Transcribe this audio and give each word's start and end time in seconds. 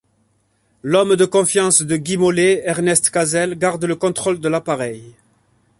L'homme 0.81 1.15
de 1.15 1.25
confiance 1.25 1.83
de 1.83 1.95
Guy 1.95 2.17
Mollet, 2.17 2.63
Ernest 2.65 3.11
Cazelle 3.11 3.53
garde 3.53 3.85
le 3.85 3.95
contrôle 3.95 4.39
de 4.39 4.49
l'appareil. 4.49 5.13